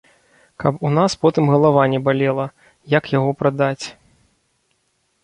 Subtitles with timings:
[0.61, 2.45] Каб у нас потым галава не балела,
[2.97, 3.85] як яго прадаць.